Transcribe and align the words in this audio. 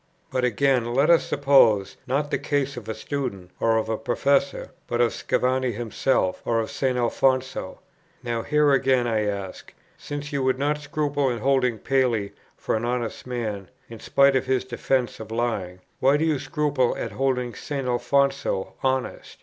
But, 0.31 0.43
again, 0.43 0.95
let 0.95 1.11
us 1.11 1.27
suppose, 1.27 1.95
not 2.07 2.31
the 2.31 2.39
case 2.39 2.75
of 2.75 2.89
a 2.89 2.95
student, 2.95 3.51
or 3.59 3.77
of 3.77 3.87
a 3.87 3.99
professor, 3.99 4.71
but 4.87 4.99
of 4.99 5.13
Scavini 5.13 5.73
himself, 5.73 6.41
or 6.43 6.59
of 6.59 6.71
St. 6.71 6.97
Alfonso; 6.97 7.81
now 8.23 8.41
here 8.41 8.71
again 8.71 9.05
I 9.05 9.27
ask, 9.27 9.71
since 9.99 10.33
you 10.33 10.41
would 10.43 10.57
not 10.57 10.79
scruple 10.79 11.29
in 11.29 11.37
holding 11.37 11.77
Paley 11.77 12.31
for 12.57 12.75
an 12.75 12.83
honest 12.83 13.27
man, 13.27 13.69
in 13.89 13.99
spite 13.99 14.35
of 14.35 14.47
his 14.47 14.65
defence 14.65 15.19
of 15.19 15.29
lying, 15.29 15.81
why 15.99 16.17
do 16.17 16.25
you 16.25 16.39
scruple 16.39 16.97
at 16.97 17.11
holding 17.11 17.53
St. 17.53 17.87
Alfonso 17.87 18.73
honest? 18.81 19.37